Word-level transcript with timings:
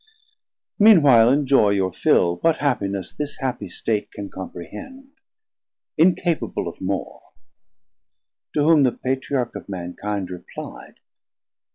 Mean 0.79 1.03
while 1.03 1.29
enjoy 1.29 1.69
Your 1.73 1.93
fill 1.93 2.37
what 2.37 2.57
happiness 2.57 3.13
this 3.13 3.37
happie 3.37 3.69
state 3.69 4.11
Can 4.11 4.29
comprehend, 4.31 5.09
incapable 5.95 6.67
of 6.67 6.81
more. 6.81 7.21
To 8.55 8.63
whom 8.63 8.81
the 8.81 8.93
Patriarch 8.93 9.55
of 9.55 9.69
mankind 9.69 10.31
repli'd. 10.31 10.95